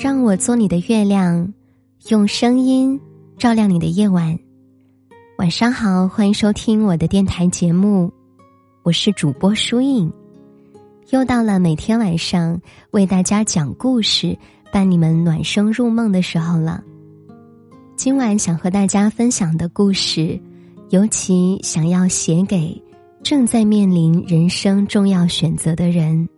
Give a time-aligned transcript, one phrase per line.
[0.00, 1.52] 让我做你的月亮，
[2.08, 3.00] 用声音
[3.36, 4.38] 照亮你的夜晚。
[5.38, 8.08] 晚上好，欢迎收听我的电台节目，
[8.84, 10.12] 我是主播舒影。
[11.10, 12.60] 又到了每天晚上
[12.92, 14.38] 为大家讲故事、
[14.70, 16.80] 伴你们暖声入梦的时候了。
[17.96, 20.40] 今晚想和大家分享的故事，
[20.90, 22.80] 尤其想要写给
[23.24, 26.28] 正在面临人生重要选择的人。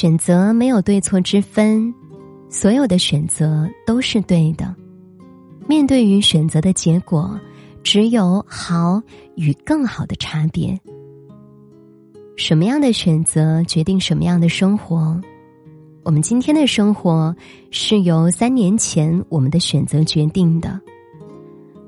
[0.00, 1.92] 选择没有对错之分，
[2.48, 4.72] 所有的选择都是对的。
[5.66, 7.36] 面对于选择的结果，
[7.82, 9.02] 只有好
[9.34, 10.78] 与更好的差别。
[12.36, 15.20] 什么样的选择决定什么样的生活？
[16.04, 17.34] 我们今天的生活
[17.72, 20.80] 是由三年前我们的选择决定的，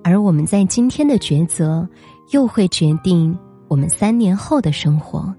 [0.02, 1.88] 而我们在今天的抉择
[2.32, 5.32] 又会决定我们三年后的生活。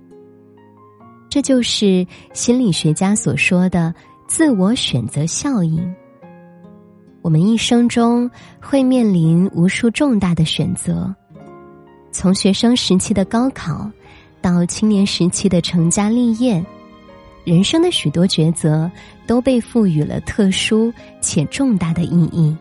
[1.31, 3.95] 这就是心理学家所说的
[4.27, 5.95] 自我选择效应。
[7.21, 8.29] 我们一生中
[8.59, 11.15] 会面临无数重大的选择，
[12.11, 13.89] 从学生时期的高考，
[14.41, 16.61] 到青年时期的成家立业，
[17.45, 18.91] 人生的许多抉择
[19.25, 22.53] 都被赋予了特殊且重大的意义。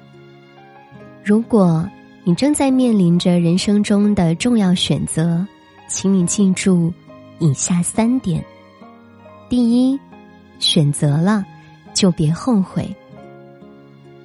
[1.24, 1.84] 如果
[2.22, 5.44] 你正在面临着人生中的重要选择，
[5.88, 6.92] 请你记住
[7.40, 8.44] 以下三点。
[9.50, 9.98] 第一，
[10.60, 11.44] 选择了
[11.92, 12.88] 就别后悔。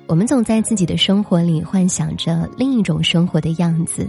[0.05, 4.07] 我们总在自己的生活里幻想着另一种生活的样子，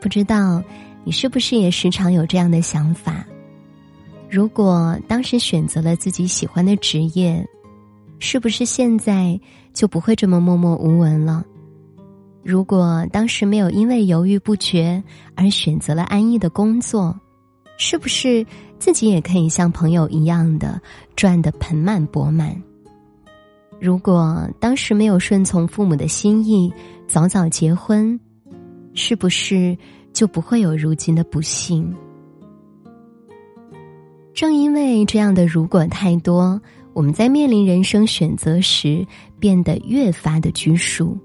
[0.00, 0.62] 不知道
[1.02, 3.26] 你是不是也时常有这样的想法？
[4.30, 7.44] 如果当时选择了自己喜欢的职业，
[8.20, 9.36] 是不是现在
[9.74, 11.44] 就不会这么默默无闻了？
[12.44, 15.02] 如果当时没有因为犹豫不决
[15.34, 17.18] 而选择了安逸的工作，
[17.76, 18.44] 是不是？
[18.78, 20.78] 自己也可以像朋友一样的
[21.16, 22.54] 赚得盆满钵满。
[23.80, 26.70] 如果当时没有顺从父母的心意，
[27.08, 28.20] 早早结婚，
[28.92, 29.76] 是不是
[30.12, 31.90] 就不会有如今的不幸？
[34.34, 36.60] 正因为这样的如果太多，
[36.92, 39.06] 我们在面临人生选择时
[39.38, 41.16] 变得越发的拘束。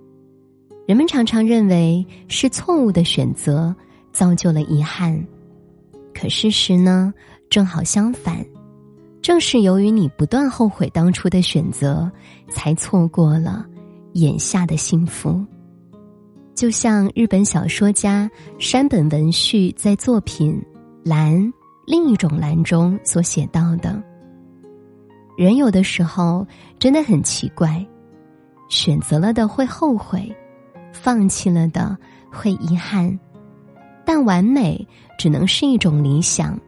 [0.88, 3.76] 人们常常认为是错误的选择
[4.14, 5.22] 造就了遗憾，
[6.14, 7.14] 可事实呢？
[7.50, 8.46] 正好相反，
[9.22, 12.10] 正是由于你不断后悔当初的选择，
[12.50, 13.66] 才错过了
[14.14, 15.46] 眼下的幸福。
[16.54, 18.30] 就像日本小说家
[18.60, 20.54] 山本文绪在作品
[21.10, 21.52] 《蓝
[21.88, 24.02] 另一种蓝》中所写到的
[25.38, 26.46] ：“人有的时候
[26.78, 27.86] 真的很奇怪，
[28.70, 30.34] 选择了的会后悔，
[30.94, 31.98] 放弃了的
[32.32, 33.18] 会遗憾，
[34.06, 36.60] 但完美只能是一种理想。”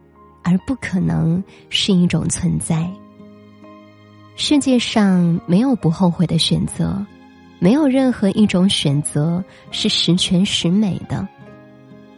[0.46, 2.86] 而不可能是一种存在。
[4.36, 7.02] 世界上没有不后悔的选择，
[7.58, 11.26] 没有任何一种选择是十全十美的。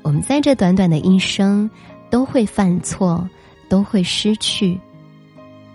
[0.02, 1.70] 我们在这短短的一生
[2.10, 3.30] 都会犯错，
[3.68, 4.76] 都会失去。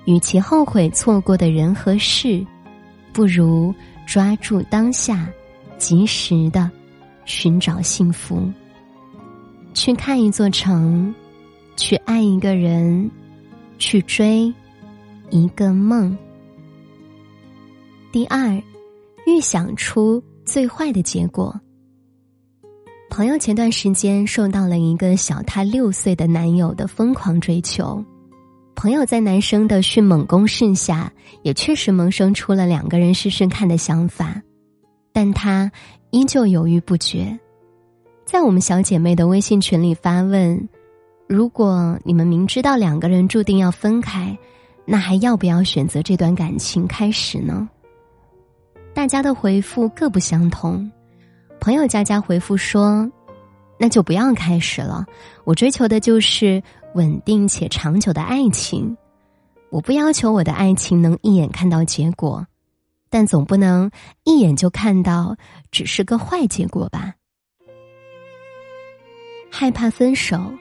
[0.03, 2.46] 与其后悔错过的人和事，
[3.13, 3.73] 不如
[4.06, 5.25] 抓住当下，
[5.78, 6.69] 及时的
[7.23, 8.52] 寻找幸福。
[9.74, 11.14] 去看一座城。
[11.78, 13.09] 去爱一个人，
[13.80, 14.54] 去追
[15.32, 16.16] 一个梦。
[18.12, 18.62] 第二，
[19.26, 21.59] 预想出最坏的结果。
[23.09, 28.03] 朋友前段时间受到了一个小他六岁的男友的疯狂追求，
[28.76, 31.12] 朋友在男生的迅猛攻势下，
[31.42, 34.40] 也确实萌生出了两个人试试看的想法，
[35.12, 35.72] 但他
[36.12, 37.40] 依旧犹豫不决，
[38.31, 40.69] 在我们小姐妹的微信群里发问。
[41.28, 44.38] 如果你们明知道两个人注定要分开，
[44.86, 47.68] 那还要不要选择这段感情开始呢？
[48.94, 50.90] 大家的回复各不相同。
[51.59, 53.12] 朋友佳佳回复说
[53.78, 55.06] ：“那就不要开始了。
[55.44, 56.64] 我追求的就是
[56.96, 58.96] 稳定且长久的爱情。
[59.72, 62.47] 我不要求我的爱情能一眼看到结果，
[63.09, 63.91] 但总不能
[64.23, 65.35] 一眼就看到
[65.70, 67.16] 只是个坏结果吧？
[69.52, 70.52] 害怕分手。”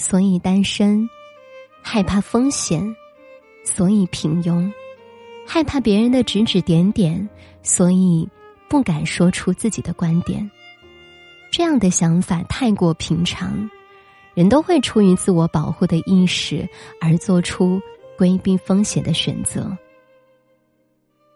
[0.00, 1.10] 所以单身，
[1.82, 2.94] 害怕风险，
[3.64, 4.72] 所以平庸，
[5.44, 7.28] 害怕别人的指指点点，
[7.64, 8.28] 所以
[8.68, 10.48] 不敢说出自己的观点。
[11.50, 13.68] 这样的想法太过平常，
[14.34, 16.64] 人都会出于自我保护的意识
[17.00, 17.80] 而做出
[18.16, 19.76] 规避风险的选择。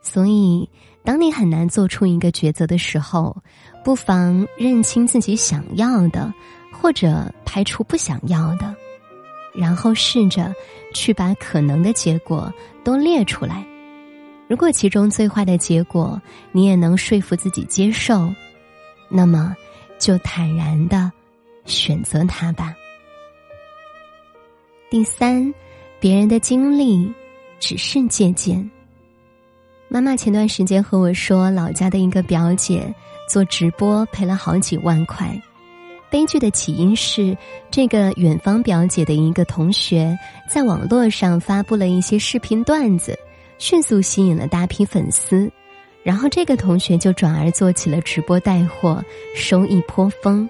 [0.02, 0.68] 所以，
[1.02, 3.36] 当你很难做出一个抉择的时候，
[3.82, 6.32] 不妨认清自己想要的。
[6.74, 8.74] 或者排除不想要的，
[9.54, 10.52] 然后试着
[10.92, 12.52] 去把可能的结果
[12.82, 13.64] 都列出来。
[14.48, 16.20] 如果其中最坏的结果
[16.50, 18.28] 你也能说服自己接受，
[19.08, 19.54] 那么
[19.96, 21.12] 就坦然的
[21.66, 22.74] 选择它吧。
[24.90, 25.54] 第三，
[26.00, 27.12] 别人的经历
[27.60, 28.68] 只是借鉴。
[29.92, 32.82] 妈妈前段时间和我说，老家的一个表姐
[33.28, 35.38] 做直播赔了好几万块。
[36.08, 37.36] 悲剧的起因是，
[37.70, 40.18] 这个远方表姐的一个同学
[40.48, 43.18] 在网络上发布了一些视频段子。
[43.58, 45.52] 迅速吸引了大批粉丝，
[46.02, 49.04] 然后这个同学就转而做起了直播带货，
[49.36, 50.48] 收益颇丰。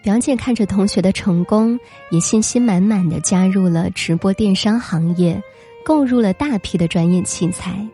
[0.00, 1.76] 表姐看着同学的成功，
[2.12, 5.42] 也信心满满的加入了直播电商行业，
[5.84, 7.84] 购入了大批的专业器材。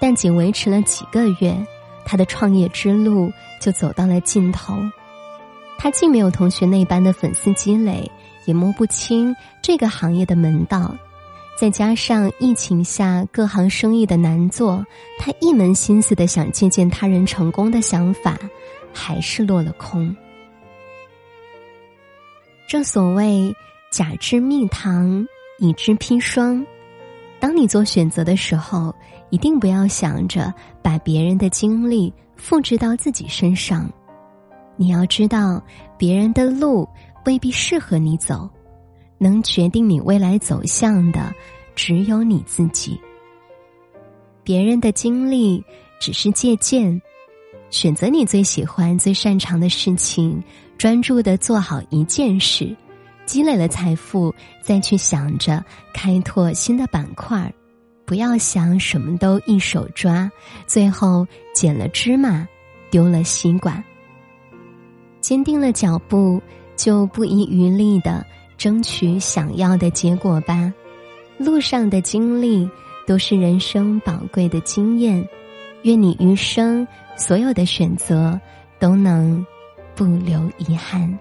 [0.00, 1.54] 但仅维持了几个月，
[2.04, 3.30] 他的创业之路
[3.60, 4.74] 就走到了尽头。
[5.78, 8.10] 他既没有同学那般的粉丝积累，
[8.46, 10.96] 也摸不清这个行业的门道。
[11.58, 14.86] 再加上疫情下各行生意的难做，
[15.18, 18.38] 他一门心思的想借鉴他人成功的想法，
[18.94, 20.16] 还是落了空。
[22.66, 23.54] 正所谓
[23.90, 25.26] 假知蜜糖，
[25.58, 26.66] 乙知砒霜。
[27.40, 28.94] 当你做选择的时候，
[29.30, 30.52] 一定不要想着
[30.82, 33.90] 把别人的经历复制到自己身上。
[34.76, 35.62] 你要知道，
[35.98, 36.86] 别人的路
[37.24, 38.48] 未必适合你走。
[39.22, 41.30] 能决定你未来走向的，
[41.74, 42.98] 只有你自己。
[44.42, 45.62] 别人的经历
[46.00, 46.98] 只是借鉴，
[47.68, 50.42] 选择你最喜欢、最擅长的事情，
[50.78, 52.74] 专注的做好一件事，
[53.30, 57.54] 积累了财富，再去想着开拓新的板块
[58.04, 60.28] 不要想什么都一手抓，
[60.66, 61.24] 最后
[61.54, 62.44] 捡了芝麻，
[62.90, 63.84] 丢了西瓜。
[65.20, 66.42] 坚定了脚步，
[66.74, 68.26] 就不遗余力的。
[68.58, 70.74] 争取想要的结果吧，
[71.38, 72.68] 路上的经历
[73.06, 75.24] 都是人生宝贵的经验。
[75.82, 76.84] 愿你余生
[77.16, 78.40] 所有的选择
[78.80, 79.46] 都能
[79.94, 81.16] 不留遗憾。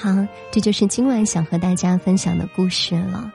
[0.00, 0.10] 好，
[0.52, 3.32] 这就是今晚想和大家分享的故事了。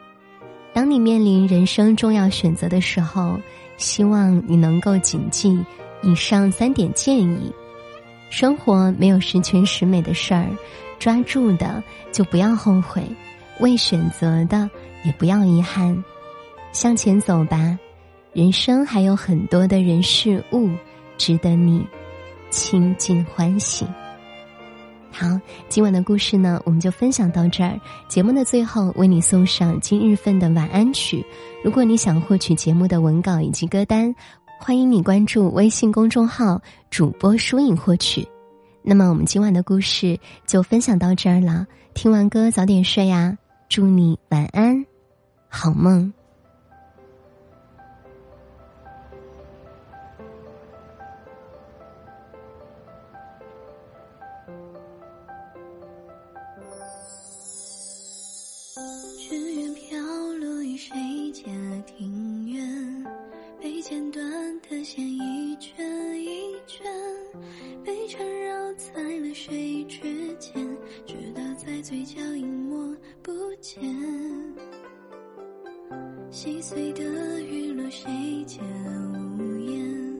[0.72, 3.38] 当你面临人生重要选择的时候，
[3.76, 5.60] 希望你能够谨记。
[6.02, 7.52] 以上三点建议：
[8.30, 10.48] 生活没有十全十美的事儿，
[11.00, 11.84] 抓住的
[12.14, 13.04] 就不要后悔，
[13.60, 14.70] 未选择的
[15.04, 16.02] 也不要遗憾，
[16.72, 17.78] 向前走吧。
[18.32, 20.70] 人生还有很多的人事物
[21.18, 21.86] 值得你
[22.50, 23.86] 倾尽欢喜。
[25.14, 25.40] 好，
[25.70, 27.80] 今晚的故事呢，我们就分享到这儿。
[28.10, 31.24] 节目的最后，为你送上今日份的晚安曲。
[31.64, 34.14] 如果你想获取节目的文稿以及歌单。
[34.60, 38.26] 欢迎你关注微信公众号“主播书影”获取。
[38.82, 40.18] 那么，我们今晚的故事
[40.48, 41.68] 就分享到这儿了。
[41.94, 43.38] 听完歌早点睡呀，
[43.68, 44.86] 祝你晚安，
[45.50, 46.14] 好梦。
[76.44, 77.02] 细碎的
[77.44, 78.04] 雨落，谁
[78.46, 78.60] 家
[79.40, 80.20] 屋檐？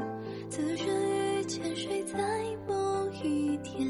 [0.50, 2.18] 此生遇见谁，在
[2.66, 3.86] 某一天，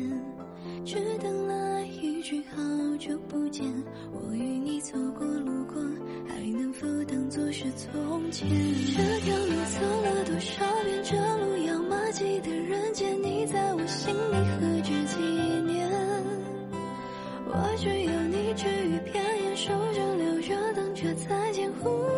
[0.84, 2.58] 只等来一句好
[2.98, 3.64] 久不见。
[4.12, 5.80] 我与你走过路过，
[6.28, 8.50] 还能否当作是从前？
[8.50, 11.04] 这条路走了多少遍？
[11.04, 15.22] 这路遥马急的人间，你在我心里何止几
[15.72, 15.88] 年？
[17.46, 21.72] 我只有你止于片言，守着留着，等着再见。
[21.74, 22.13] 呼。